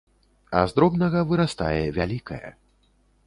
А 0.59 0.63
з 0.69 0.77
дробнага 0.77 1.19
вырастае 1.31 1.83
вялікае. 1.97 2.49